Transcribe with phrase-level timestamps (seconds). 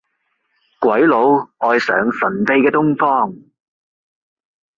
[0.79, 3.35] 鬼佬愛上神秘嘅東方